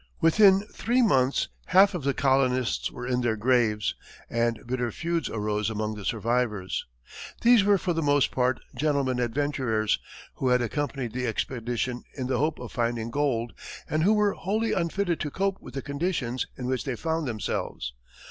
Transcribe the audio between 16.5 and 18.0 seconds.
in which they found themselves.